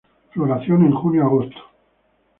Floración 0.31 0.81
en 0.83 0.93
junio-agosto. 0.95 1.61